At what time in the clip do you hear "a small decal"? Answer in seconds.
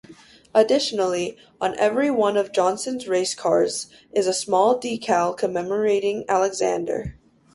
4.25-5.37